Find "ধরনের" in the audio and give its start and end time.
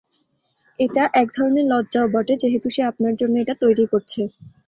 1.37-1.65